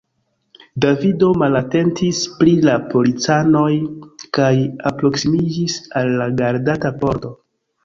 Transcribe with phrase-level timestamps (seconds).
[0.85, 3.69] Davido malatentis pri la policanoj
[4.41, 4.51] kaj
[4.93, 7.35] alproksimiĝis al la gardata pordo.